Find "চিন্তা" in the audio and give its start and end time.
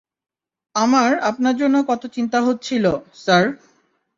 2.07-2.39